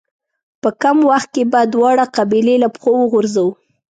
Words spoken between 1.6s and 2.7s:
دواړه قبيلې له